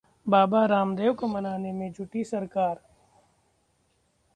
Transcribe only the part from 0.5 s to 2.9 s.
रामदेव को मनाने में जुटी सरकार